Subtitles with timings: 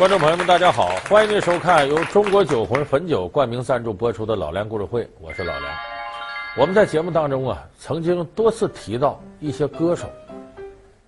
[0.00, 5.70] 观众朋友们，大家好，欢迎您收看由中国酒魂汾酒冠名赞助播出的《老梁故事会》，我是老梁。
[6.56, 10.08] 我们在节目当中啊，曾经多次提到一些歌手，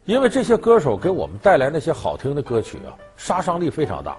[0.05, 4.15] 因为这些歌手给我们带来那些好听的歌曲啊，杀伤力非常大。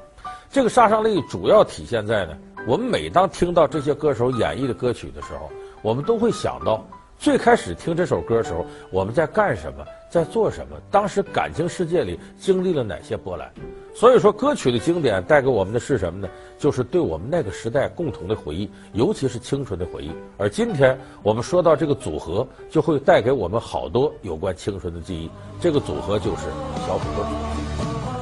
[0.50, 2.36] 这个杀伤力主要体现在呢，
[2.66, 5.52] 我们每当听到这些歌手演绎的歌曲的时候，
[5.84, 6.84] 我们都会想到。
[7.20, 10.78] 最开始听这首歌的时候，我们在干什么，在做什么？
[10.92, 13.52] 当时感情世界里经历了哪些波澜？
[13.96, 16.30] 所以说，歌曲的经典带给我们的是什么呢？
[16.56, 20.12] 就是对我们那个时代共同的回忆，尤其是青春的回忆。
[20.38, 25.32] 而今天我们说到这个组合，就会带给我们好多有关青春的记忆。
[25.60, 26.44] 这个组合就是
[26.86, 27.26] 小虎队。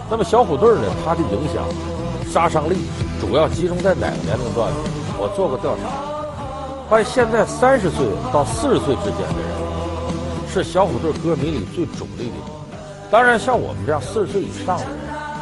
[0.10, 1.68] 那么小虎队呢，它的影响、
[2.26, 2.78] 杀伤力
[3.20, 4.72] 主要集中在哪个年龄段？
[5.20, 6.10] 我做过调查。
[6.90, 9.61] 发现现在三十岁到四十岁之间的人，
[10.54, 12.36] 是小虎队歌迷里最主力的。
[13.10, 14.94] 当然，像我们这样四十岁以上的人，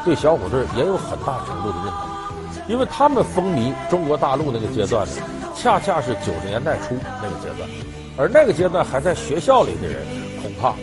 [0.06, 5.14] 对小虎队也有很大程度的认同，因为他们风靡中国大陆那个阶段呢，
[5.56, 7.68] 恰恰是九十年代初那个阶段，
[8.18, 10.06] 而那个阶段还在学校里的人，
[10.44, 10.76] 恐怕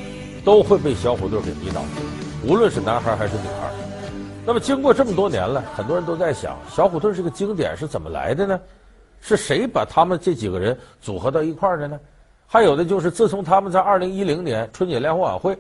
[0.44, 1.82] 都会被小虎队给迷倒，
[2.44, 3.70] 无论是男孩还是女孩。
[4.44, 8.58] 那么，经过这么多年了，很多人都在想，小虎队这个经典是怎么来的呢？
[9.20, 11.98] 是谁把他们这几个人组合到一块的呢？
[12.46, 15.58] 还有的就是，自从他们在二零一零年春节联欢晚会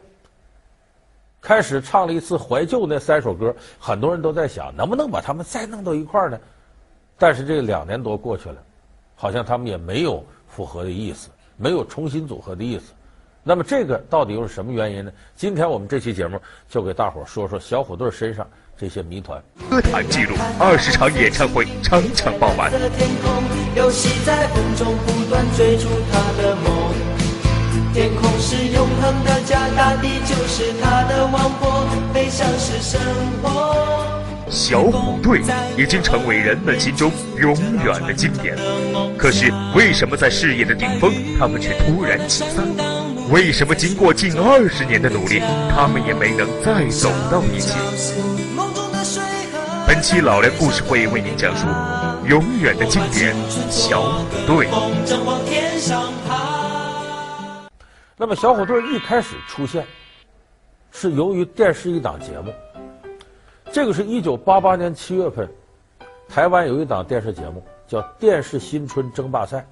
[1.40, 6.38] 开始唱了一次怀旧那三首歌，很多人都在想，能不能把他们再弄到一块儿呢？
[7.18, 8.56] 但是这两年多过去了，
[9.14, 12.92] 好像他们也没有复合的意思，没有重新组合的意思。
[13.48, 15.12] 那么这个到底又是什么原因呢？
[15.36, 16.36] 今天我们这期节目
[16.68, 18.44] 就给大伙说说小虎队身上
[18.76, 19.40] 这些谜团。
[19.70, 22.72] 歌坛记录二十场演唱会，场场爆满。
[27.94, 33.00] 天空是永恒的家，大地就是他的王国，飞翔是生
[33.40, 34.04] 活。
[34.50, 35.40] 小虎队
[35.78, 38.56] 已经成为人们心中永远的经典。
[39.16, 42.66] 可是为什么在事业的顶峰，他们却突然解散？
[43.28, 47.74] 为什么经过近二十年的努力，他们也没能再走到一起？
[49.84, 51.66] 本期老梁故事会为您讲述
[52.28, 53.34] 永远的经典
[53.68, 54.68] 小虎队。
[58.16, 59.84] 那么小虎队一开始出现，
[60.92, 62.52] 是由于电视一档节目。
[63.72, 65.48] 这个是一九八八年七月份，
[66.28, 69.66] 台湾有一档电视节目叫《电视新春争霸赛》，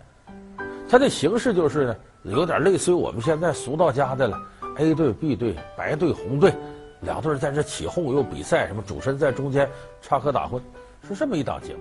[0.89, 1.97] 它的形式就是呢。
[2.25, 4.41] 有点类似于我们现在俗到家的了
[4.79, 6.55] ，A 队、B 队、白队、红队，
[7.03, 9.69] 两队在这起哄又比赛，什么主持人在中间
[10.01, 10.59] 插科打诨，
[11.07, 11.81] 是这么一档节目。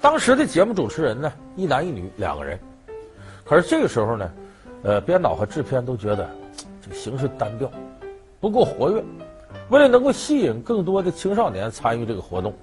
[0.00, 2.56] 当时的节目主持人呢，一男一女两个人。
[3.44, 4.32] 可是这个时候呢，
[4.84, 6.30] 呃，编导和制片都觉得
[6.80, 7.68] 这个形式单调，
[8.38, 9.02] 不够活跃。
[9.68, 12.54] 为了能够吸引更多的青少年参与这个活动，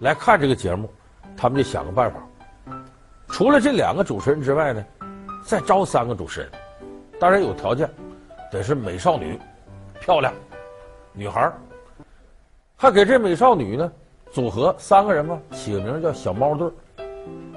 [0.00, 0.88] 来看这个节目，
[1.36, 2.26] 他们就想个办法，
[3.28, 4.82] 除了这两个主持人之外呢。
[5.44, 6.50] 再招三个主持人，
[7.20, 7.88] 当然有条件，
[8.50, 9.38] 得是美少女，
[10.00, 10.32] 漂亮，
[11.12, 11.52] 女孩儿，
[12.76, 13.90] 还给这美少女呢
[14.32, 16.72] 组合三个人嘛，起个名叫小猫队儿，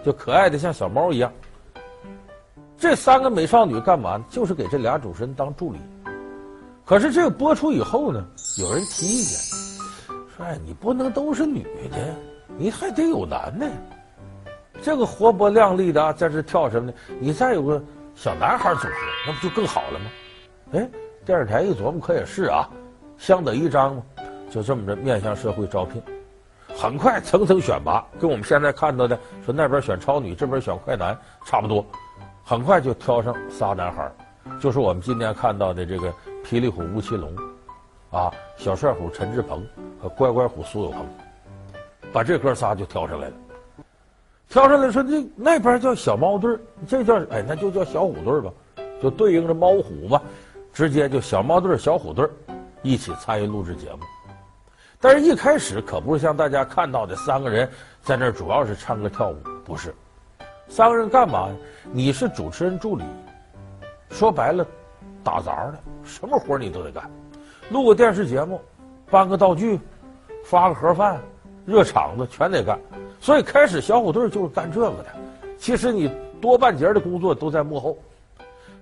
[0.03, 1.31] 就可爱的像小猫一样。
[2.77, 4.23] 这三个美少女干嘛？
[4.29, 5.79] 就是给这俩主持人当助理。
[6.83, 8.23] 可是这个播出以后呢，
[8.59, 9.39] 有人提意见，
[10.35, 12.13] 说：“哎，你不能都是女的，
[12.57, 13.65] 你还得有男的。”
[14.85, 16.93] 这个活泼靓丽的啊，在这跳什么呢？
[17.19, 17.81] 你再有个
[18.13, 18.93] 小男孩组合，
[19.25, 20.05] 那不就更好了吗？
[20.73, 20.89] 哎，
[21.25, 22.69] 电视台一琢磨，可也是啊，
[23.17, 24.03] 相得益彰嘛，
[24.47, 25.99] 就这么着面向社会招聘，
[26.77, 31.17] 很快层层选拔，跟我们现在看到的说那边选超女，这边选快男
[31.47, 31.83] 差不多，
[32.43, 34.11] 很快就挑上仨男孩，
[34.61, 36.13] 就是我们今天看到的这个
[36.43, 37.35] 霹雳虎吴奇隆，
[38.11, 39.65] 啊，小帅虎陈志朋
[39.99, 41.03] 和乖乖虎苏有朋，
[42.13, 43.33] 把这哥仨就挑上来了。
[44.49, 46.57] 挑上来说，这那边叫小猫队，
[46.87, 48.51] 这叫哎，那就叫小虎队吧，
[49.01, 50.21] 就对应着猫虎吧，
[50.71, 52.27] 直接就小猫队、小虎队
[52.81, 53.99] 一起参与录制节目。
[55.01, 57.69] 但是，一开始可不是像大家看到的三个人
[58.01, 59.93] 在那儿主要是唱歌跳舞，不是。
[60.67, 61.49] 三个人干嘛？
[61.91, 63.03] 你是主持人助理，
[64.09, 64.65] 说白了，
[65.23, 67.09] 打杂的，什么活你都得干。
[67.69, 68.59] 录个电视节目，
[69.11, 69.79] 搬个道具，
[70.43, 71.19] 发个盒饭，
[71.65, 72.79] 热场子，全得干。
[73.19, 75.05] 所以开始小虎队就是干这个的，
[75.57, 76.09] 其实你
[76.39, 77.97] 多半截的工作都在幕后，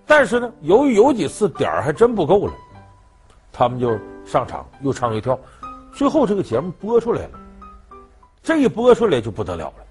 [0.06, 2.54] 但是呢，由于有几次点儿还真不够了，
[3.54, 5.40] 他们就上场又唱又跳，
[5.94, 7.30] 最后这个节目播出来了，
[8.42, 9.86] 这一播出来就不得了了，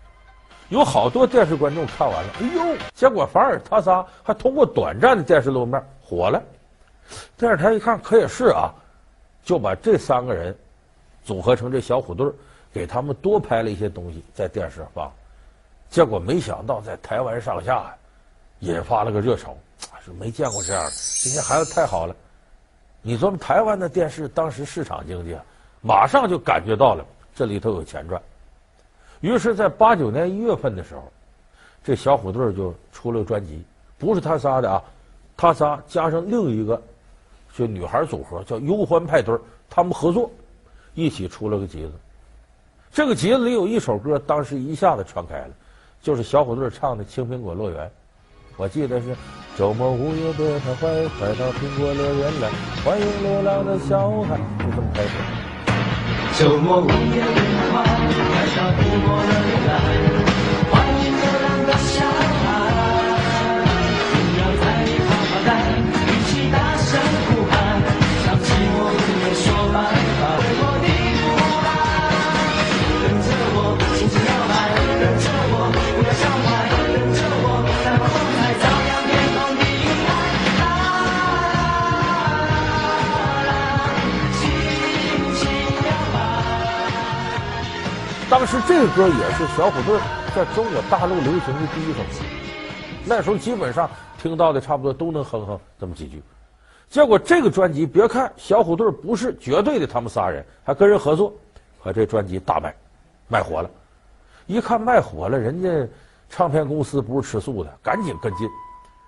[0.69, 6.43] 有好多电视观众看完了，哎呦，结果反而他仨还通过短暂的电视露面火了，
[7.39, 8.71] 电视台一看可也是啊，
[9.43, 10.55] 就把这三个人
[11.25, 12.31] 组合成这小虎队，
[12.73, 15.13] 给他们多拍了一些东西在电视上放。
[15.91, 17.95] 结果没想到在台湾上下，
[18.61, 19.55] 引发了个热潮，
[20.05, 22.17] 说没见过这样的，这些孩子太好了。
[23.03, 25.45] 你琢磨台湾的电视当时市场经济啊，
[25.81, 27.05] 马上就感觉到了
[27.35, 28.21] 这里头有钱赚。
[29.21, 31.13] 于是，在八九年一月份的时候，
[31.85, 33.63] 这小虎队就出了专辑，
[33.99, 34.83] 不是他仨的啊，
[35.37, 36.81] 他仨加上另一个
[37.55, 40.31] 就女孩组合叫忧欢派对，他们合作
[40.95, 41.93] 一起出了个集子。
[42.95, 45.49] 这个节子里有一首歌，当时一下子传开了，
[46.03, 47.87] 就是小虎队唱的《青苹果乐园》。
[48.59, 49.17] 我记得是
[49.57, 52.51] 周末午夜别徘徊，快到苹果乐园来，
[52.85, 55.09] 欢迎流浪的小孩，就这么开始。
[56.39, 57.81] 周末午夜别徘徊，
[58.29, 59.71] 快到苹果乐园来。
[60.71, 62.45] 欢迎流浪的小孩
[88.33, 90.01] 当时这个歌也是小虎队
[90.35, 92.25] 在中国大陆流行的第一首歌，
[93.05, 93.87] 那时候基本上
[94.17, 96.23] 听到的差不多都能哼哼这么几句。
[96.89, 101.31] 结果这个专辑，别看小虎队不是绝对的他们仨人，还跟人合作，
[101.85, 102.75] 可这专辑大卖，
[103.29, 103.69] 卖火了。
[104.47, 105.87] 一看卖火了，人家
[106.31, 108.49] 唱片公司不是吃素的，赶紧跟进。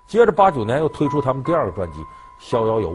[0.07, 1.99] 接着八九年又推出他们第二个专辑
[2.39, 2.93] 《逍遥游》，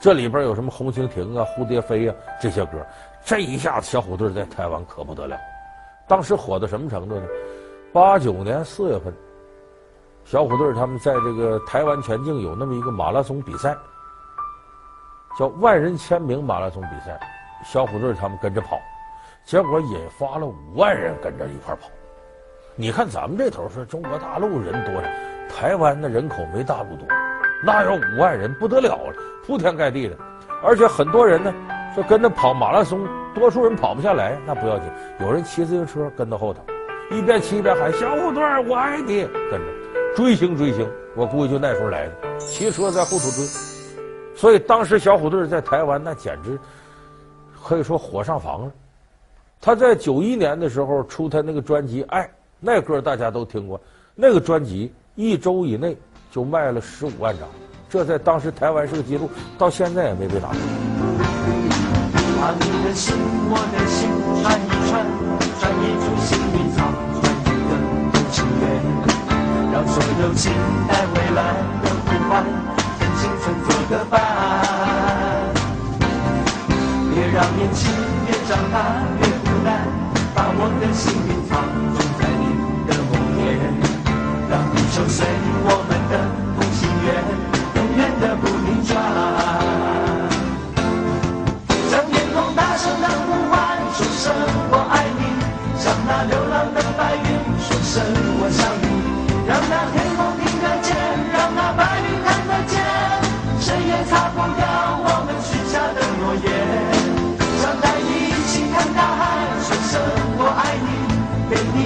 [0.00, 2.78] 这里边有什么《红蜻蜓》啊、《蝴蝶飞》啊这些歌。
[3.24, 5.34] 这一下子，小虎队在台湾可不得了，
[6.06, 7.26] 当时火到什么程度呢？
[7.90, 9.14] 八九年四月份，
[10.26, 13.74] 小虎队他们在这个台湾全境有那么一个马拉松比赛，
[15.38, 17.18] 叫万人签名马拉松比赛，
[17.64, 18.78] 小虎队他们跟着跑，
[19.46, 21.88] 结果引发了五万人跟着一块跑。
[22.76, 25.02] 你看咱们这头说中国大陆人多，
[25.48, 27.08] 台湾的人口没大陆多，
[27.64, 29.14] 那有五万人不得了了，
[29.46, 30.16] 铺天盖地的，
[30.62, 31.54] 而且很多人呢。
[31.94, 34.88] 说跟着跑马拉松，多数人跑不下来，那不要紧。
[35.20, 36.60] 有人骑自行车跟到后头，
[37.10, 39.66] 一边骑一边喊“小虎队，我爱你”，跟着
[40.16, 40.90] 追星追星。
[41.14, 43.46] 我估计就那时候来的，骑车在后头追。
[44.34, 46.58] 所以当时小虎队在台湾那简直
[47.62, 48.72] 可以说火上房了。
[49.60, 52.22] 他在九一年的时候出他那个专辑《爱》，
[52.58, 53.80] 那歌大家都听过。
[54.16, 55.96] 那个专辑一周以内
[56.32, 57.48] 就卖了十五万张，
[57.88, 60.58] 这在当时台湾是个记录，到现在也没被打破。
[62.40, 63.14] 把你的心，
[63.48, 64.08] 我的心
[64.42, 65.06] 串一串，
[65.58, 67.70] 串一出心里藏着的
[68.12, 68.62] 有情缘，
[69.72, 70.50] 让所有期
[70.88, 71.38] 待未来
[71.82, 72.44] 的呼唤，
[72.98, 74.12] 跟青春做个伴。
[77.14, 77.90] 别让年轻
[78.26, 78.76] 越长大
[79.20, 79.86] 越孤单，
[80.34, 81.52] 把我的心里藏
[81.94, 82.42] 种在你
[82.86, 83.40] 的梦田，
[84.50, 85.24] 让地球随
[85.64, 85.68] 我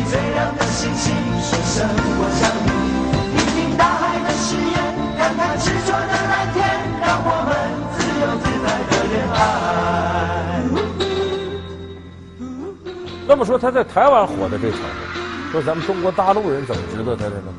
[0.08, 2.68] 最亮的星星，说声我想你。
[3.36, 4.72] 听听大海的誓言，
[5.18, 6.64] 看看执着的蓝天，
[7.02, 7.52] 让我们
[7.92, 9.36] 自由自在的恋爱
[13.26, 14.86] 那么说他在台湾火的这程度，
[15.52, 17.52] 说咱们中国大陆人怎么知道他的呢？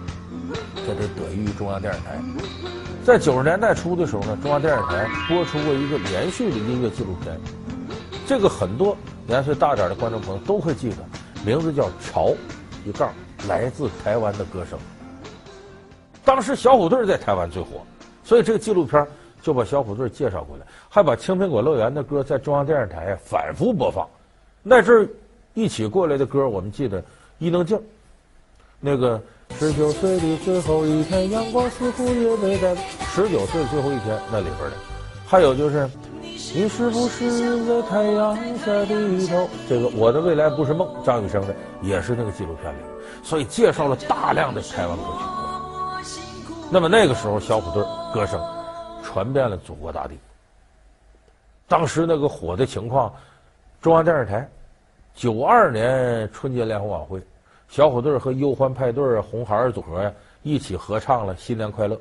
[0.75, 2.19] 这得得益于中央电视台。
[3.05, 7.39] 在九十年代初的时候呢，中央电视台播出过一个连续的音乐纪录片，
[8.25, 10.97] 这个很多年岁大点的观众朋友都会记得，
[11.46, 12.27] 名字叫《潮》，
[12.86, 13.13] 一杠
[13.48, 14.77] 来自台湾的歌声。
[16.24, 17.81] 当时小虎队在台湾最火，
[18.24, 19.05] 所以这个纪录片
[19.41, 24.08] 就把小虎队介绍过来，还把《青苹果乐园》的歌在中央电视台反复播放。
[24.63, 25.10] 那阵儿。
[25.55, 27.03] 一起过来的歌，我们记得
[27.39, 27.77] 伊能静，
[28.79, 29.19] 那个
[29.58, 34.77] 十九岁的最后一天，阳光似乎也没在十九岁最后一天那里边的，
[35.27, 35.89] 还有就是
[36.41, 39.48] 你是不是在太阳下低头？
[39.67, 42.77] 这个我的未来不是梦，张雨生的也是那个纪录片里，
[43.22, 46.19] 所以介绍了大量的台湾歌曲。
[46.72, 48.41] 那么那个时候，小虎队歌声
[49.03, 50.17] 传遍了祖国大地。
[51.67, 53.13] 当时那个火的情况，
[53.81, 54.50] 中央电视台。
[55.13, 57.22] 九二年春节联欢晚会，
[57.67, 61.96] 小虎队和忧欢派对、红孩儿组合呀一起合唱了《新年快乐》。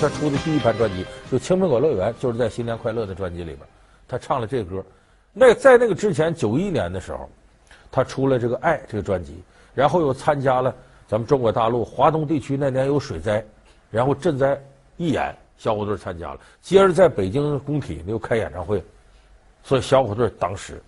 [0.00, 3.58] 他出的第一盘专辑，就《青苹果乐园》，就是在《新年快乐》的专辑里边，
[4.08, 4.82] 他唱了这歌。
[5.30, 7.28] 那在那个之前，九一年的时候，
[7.92, 9.34] 他出了这个《爱》这个专辑，
[9.74, 10.74] 然后又参加了
[11.06, 13.44] 咱们中国大陆华东地区那年有水灾，
[13.90, 14.58] 然后赈灾
[14.96, 18.82] 义演，小虎队参加了，接着在北京工体又开演唱会，
[19.62, 20.82] 所以小虎队当时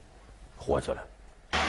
[0.56, 1.60] 火起来。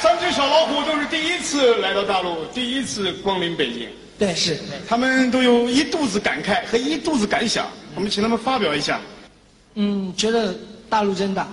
[0.00, 3.88] 三只小老虎都是第一次来到大陆，第一次光临北京。
[4.18, 4.58] 对，是，
[4.88, 9.00] 他们都有一肚子感慨和一肚子感想，我们请他们发表一下。
[9.74, 10.52] 嗯，觉得
[10.90, 11.46] 大陆真大，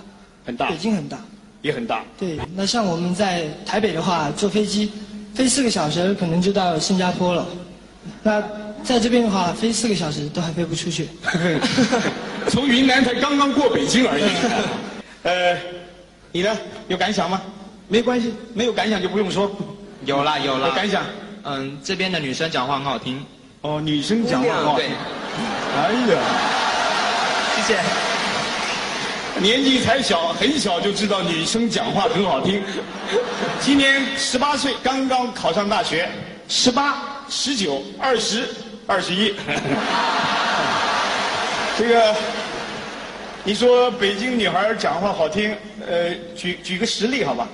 [0.43, 1.19] 很大，北京很大，
[1.61, 2.03] 也很大。
[2.17, 4.91] 对，那像我们在台北的话，坐飞机
[5.35, 7.45] 飞四个小时，可能就到新加坡了。
[8.23, 8.41] 那
[8.83, 11.07] 在这边的话，飞四个小时都还飞不出去。
[12.49, 14.23] 从云南才刚刚过北京而已。
[15.21, 15.57] 呃，
[16.31, 16.57] 你呢？
[16.87, 17.41] 有感想吗？
[17.87, 19.51] 没关系，没有感想就不用说。
[20.05, 21.03] 有啦有啦，有感想。
[21.45, 23.23] 嗯，这边的女生讲话很好听。
[23.61, 24.87] 哦，女生讲话很好听。
[24.87, 24.95] 对。
[25.77, 26.17] 哎呀，
[27.55, 27.77] 谢谢。
[29.39, 32.63] 年纪才小，很小就知道女生讲话很好听。
[33.59, 36.09] 今年十八岁，刚刚考上大学。
[36.47, 36.97] 十八、
[37.29, 38.47] 十九、二十、
[38.87, 39.35] 二十一。
[41.77, 42.15] 这个，
[43.43, 45.53] 你说北京女孩讲话好听，
[45.87, 47.47] 呃，举举个实例好吧？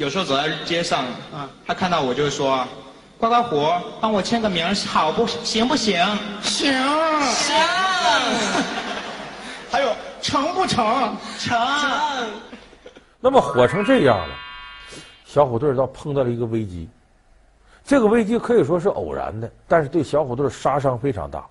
[0.00, 2.66] 有时候走在街上，啊，他看到我就会说
[3.20, 6.02] ：“乖乖虎，帮我签个名，好不行不行？”
[6.40, 6.72] 行。
[7.34, 7.54] 行。
[9.70, 11.14] 还有成不成？
[11.38, 11.54] 成。
[13.20, 14.34] 那么火成这样了，
[15.26, 16.88] 小虎队倒碰到了一个危机。
[17.84, 21.44] 这个危机可以说是偶然的，但是对小虎队杀伤非常大。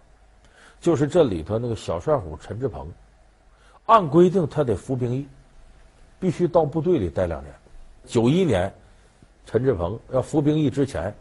[0.81, 2.87] 就是这里头那个小帅虎陈志朋，
[3.85, 5.27] 按规定他得服兵役，
[6.19, 7.53] 必须到部队里待两年。
[8.09, 8.73] 九一年，
[9.45, 11.13] 陈志朋要服兵役之前，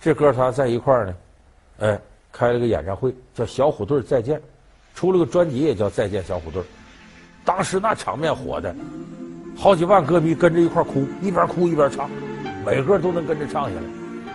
[0.00, 1.14] 这哥仨在一块儿呢，
[1.80, 2.00] 哎，
[2.30, 4.38] 开了个演唱会，叫《小虎队再见》，
[4.94, 6.62] 出了个专辑也叫《再见小虎队》。
[7.44, 8.72] 当时那场面火的，
[9.56, 12.08] 好几万歌迷跟着一块儿哭，一边哭一边唱，
[12.64, 13.82] 每个都能跟着唱下来。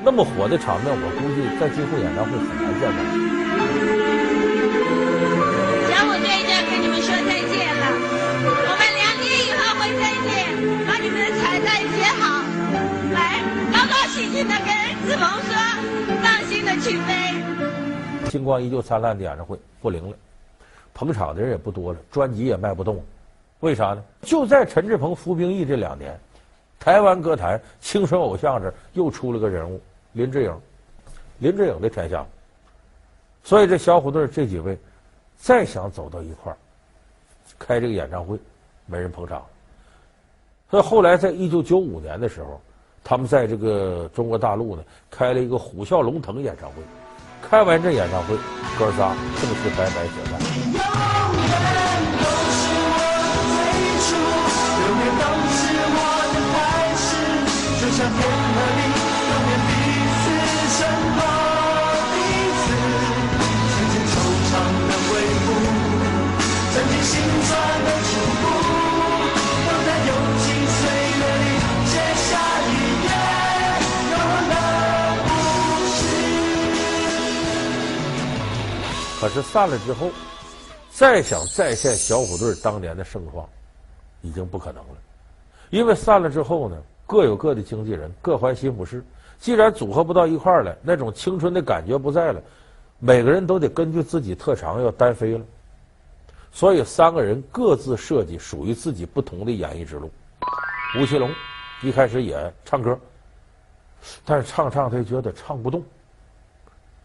[0.04, 3.31] 那么火的场面，我估计在今后演唱会很难见到。
[14.48, 15.54] 跟志鹏说
[16.22, 17.12] ：“放心的去飞。”
[18.30, 20.16] 星光依旧灿烂的演唱会不灵了，
[20.94, 23.04] 捧场的人也不多了，专辑也卖不动。
[23.60, 24.04] 为啥呢？
[24.22, 26.18] 就在陈志鹏服兵役这两年，
[26.80, 29.82] 台湾歌坛青春偶像这又出了个人物
[30.14, 30.60] 林志颖，
[31.40, 32.26] 林志颖的天下。
[33.44, 34.78] 所以这小虎队这几位
[35.36, 36.58] 再想走到一块儿
[37.60, 38.40] 开这个演唱会，
[38.86, 39.46] 没人捧场。
[40.70, 42.62] 所以后来在一九九五年的时候。
[43.04, 46.76] 他们在这个中国大陆呢，开了一个虎啸龙腾演唱会。
[47.42, 48.36] 开完这演唱会，
[48.78, 50.81] 哥仨正式拜拜解散。
[79.22, 80.10] 可是散了之后，
[80.90, 83.48] 再想再现小虎队当年的盛况，
[84.24, 84.96] 已经不可能了。
[85.70, 86.76] 因为散了之后呢，
[87.06, 89.06] 各有各的经纪人，各怀心腹事。
[89.38, 92.42] 既然组合不到一块儿来，那种青春的感觉不在了，
[92.98, 95.46] 每个人都得根据自己特长要单飞了。
[96.52, 100.10] 所以三个人各自设计属于自己不同的演艺之路。
[101.00, 101.30] 吴奇隆
[101.84, 103.00] 一开始也唱歌，
[104.26, 105.84] 但是唱唱他觉得唱不动，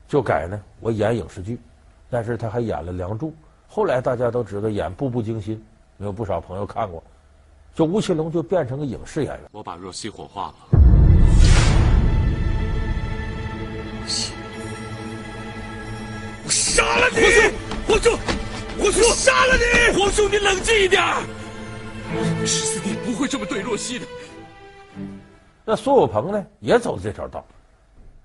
[0.09, 1.61] 就改呢，我演影视剧。
[2.09, 3.31] 但是他还演了《梁祝》，
[3.67, 5.57] 后来大家都知道演《步步惊心》，
[6.05, 7.03] 有不少朋友看过。
[7.75, 9.41] 就吴奇隆就变成个影视演员。
[9.53, 10.55] 我把若曦火化了。
[16.45, 17.19] 我杀了你！
[17.87, 18.17] 皇兄，
[18.79, 19.99] 皇兄，我杀了你！
[19.99, 21.03] 皇兄，你冷静一点。
[22.47, 24.07] 十四弟不会这么对若曦的。
[25.65, 27.45] 那苏有朋呢，也走这条道。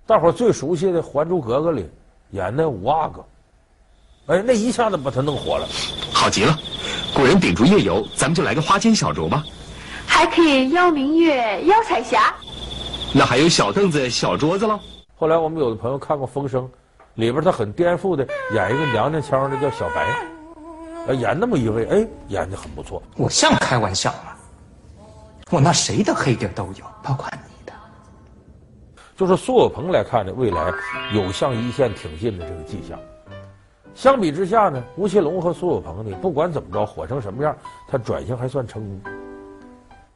[0.06, 1.90] 大伙最熟悉的《还珠格格》里
[2.30, 3.26] 演那五阿哥。
[4.32, 5.68] 哎，那一下子把他弄火了，
[6.14, 6.58] 好极了！
[7.14, 9.44] 古人秉烛夜游，咱们就来个花间小酌吧。
[10.08, 12.34] 还可以邀明月、邀彩霞。
[13.14, 14.80] 那还有小凳子、小桌子了。
[15.18, 16.64] 后来我们有的朋友看过《风声》，
[17.16, 20.08] 里边他很颠覆的演一个娘娘腔的叫小白，
[21.08, 23.04] 呃，演那么一位，哎，演的很不错。
[23.18, 24.32] 我像开玩笑吗？
[25.50, 27.74] 我那谁的黑点都有，包括你的。
[29.18, 30.72] 就是苏有朋来看呢，未来
[31.14, 32.98] 有向一线挺进的这个迹象。
[33.94, 37.56] 相比之下呢，吴奇隆和苏有朋呢，不管怎么着，火成什么样，
[37.88, 39.12] 他转型还算成功。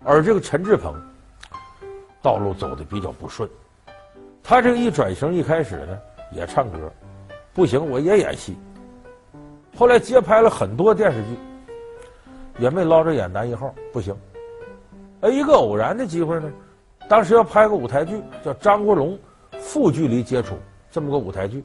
[0.04, 0.96] 而这个陈志朋，
[2.22, 3.50] 道路走的比较不顺。
[4.42, 5.98] 他这个一转型，一开始呢
[6.32, 6.92] 也唱歌，
[7.54, 8.56] 不行我也演戏。
[9.76, 11.30] 后来接拍了很多电视剧，
[12.60, 14.16] 也没捞着演男一号，不行。
[15.22, 16.52] 哎，一个偶然的机会呢，
[17.10, 19.20] 当时要拍个舞台剧，叫《张国荣
[19.60, 20.56] 负距离接触》
[20.90, 21.64] 这么个舞台剧，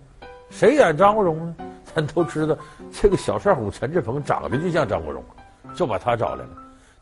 [0.48, 1.56] 谁演张国荣呢？
[1.94, 2.56] 咱都知道，
[2.92, 5.24] 这个小帅虎陈志朋长得就像张国荣，
[5.74, 6.50] 就把他找来了。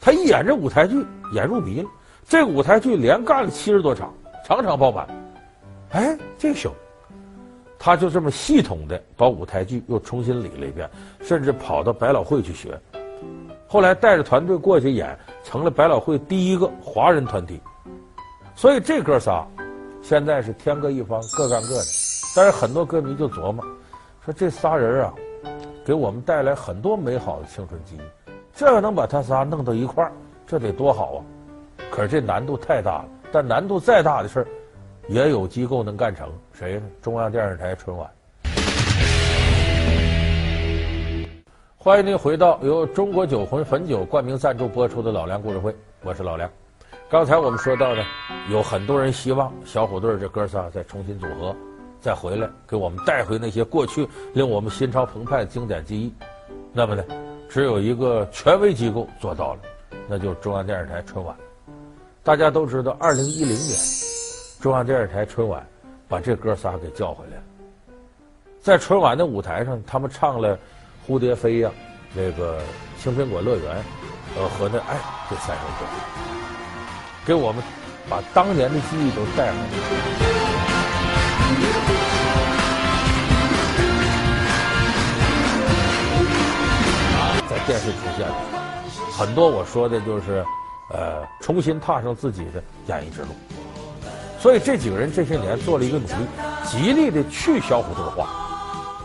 [0.00, 1.88] 他一演这舞台剧，演入迷了。
[2.26, 4.14] 这舞台剧连干了七十多场，
[4.46, 5.06] 场场爆满。
[5.90, 6.70] 哎，这行，
[7.78, 10.88] 他就这么系统的把舞台剧又重新理了一遍，
[11.22, 12.78] 甚至跑到百老汇去学。
[13.66, 17.60] 后来带着团队过去演，成了百老汇第一个华人团体。
[18.54, 19.46] 所以这哥仨
[20.02, 21.84] 现在是天各一方，各干各的。
[22.36, 23.64] 但是很多歌迷就琢磨。
[24.28, 25.14] 说这仨人啊，
[25.82, 28.30] 给我们带来很多美好的青春记忆。
[28.52, 30.12] 这要能把他仨弄到一块儿，
[30.46, 31.24] 这得多好啊！
[31.90, 33.08] 可是这难度太大了。
[33.32, 34.46] 但难度再大的事儿，
[35.08, 36.30] 也有机构能干成。
[36.52, 36.82] 谁呢？
[37.00, 38.06] 中央电视台春晚。
[41.78, 46.50] 欢迎您回到由中国酒魂汾酒冠名赞助播出的《老梁故事会》，我是老梁。
[47.08, 48.04] 刚才我们说到呢，
[48.50, 51.56] 有很多人希望小虎队这哥仨再重新组合。
[52.00, 56.12] 再回来给我们带回那些过去令我们心潮澎湃的经典记忆，
[56.72, 57.04] 那么呢，
[57.48, 59.60] 只有一个权威机构做到了，
[60.08, 61.36] 那就是中央电视台春晚。
[62.22, 63.78] 大家都知道，二零一零年
[64.60, 65.66] 中央电视台春晚
[66.06, 67.42] 把这哥仨给叫回来了，
[68.60, 70.56] 在春晚的舞台上，他们唱了
[71.08, 71.70] 《蝴蝶飞》呀，
[72.14, 72.60] 那个
[73.02, 73.76] 《青苹果乐园》，
[74.36, 74.94] 呃和那《爱》
[75.28, 75.86] 这三首歌，
[77.26, 77.62] 给我们
[78.08, 80.27] 把当年的记忆都带回来了。
[87.48, 88.34] 在电视出现了
[89.16, 90.44] 很多，我说的就是，
[90.92, 93.28] 呃，重新踏上自己的演艺之路。
[94.40, 96.14] 所以这几个人这些年做了一个努力，
[96.64, 98.28] 极力的去小虎队化，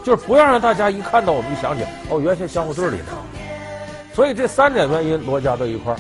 [0.03, 3.05] 就是不要让大家一看到我们一想起哦，原先小虎队里呢。
[4.13, 5.99] 所以这三点原因罗加到一块儿，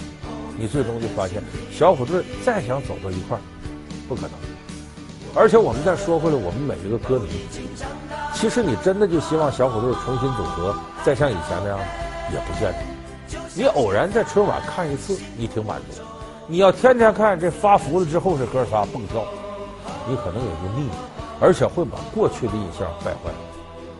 [0.55, 3.41] 你最终就发现小虎队再想走到一块儿，
[4.07, 4.52] 不可能。
[5.35, 7.27] 而且我们再说回来，我们每一个歌迷，
[8.35, 11.79] 其实你真的就希望小虎队重新组合，再像以前那样，
[12.31, 13.39] 也不见得。
[13.55, 16.03] 你偶然在春晚看一次，你挺满足；
[16.45, 19.25] 你要天天看，这发福了之后这哥仨蹦跳，
[20.07, 20.95] 你可能也就腻了，
[21.41, 23.31] 而且会把过去的印象败坏。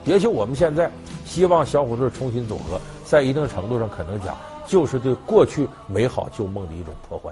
[0.05, 0.91] 也许我们现在
[1.25, 7.31] 希望小虎队重新组合，在一定程度上可能讲，就是对过去美好旧梦的一种破坏。